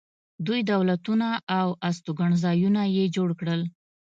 دوی 0.45 0.61
دولتونه 0.71 1.27
او 1.59 1.67
استوګنځایونه 1.89 2.81
یې 2.95 3.05
جوړ 3.15 3.29
کړل 3.39 3.61